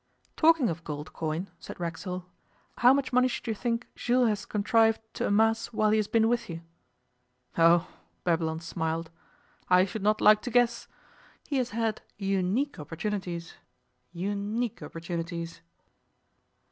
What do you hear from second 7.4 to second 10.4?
'Oh!' Babylon smiled. 'I should not